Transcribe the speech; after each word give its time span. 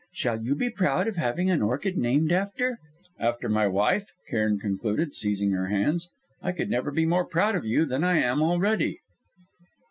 Shall 0.13 0.41
you 0.41 0.55
be 0.55 0.71
proud 0.71 1.07
of 1.07 1.15
having 1.17 1.51
an 1.51 1.61
orchid 1.61 1.95
named 1.95 2.31
after" 2.31 2.79
"After 3.29 3.47
my 3.47 3.67
wife?" 3.67 4.09
Cairn 4.27 4.57
concluded, 4.57 5.13
seizing 5.13 5.51
her 5.51 5.67
hands. 5.67 6.09
"I 6.41 6.53
could 6.53 6.71
never 6.71 6.89
be 6.89 7.05
more 7.05 7.23
proud 7.27 7.55
of 7.55 7.65
you 7.67 7.85
than 7.85 8.03
I 8.03 8.17
am 8.17 8.41
already...." 8.41 8.97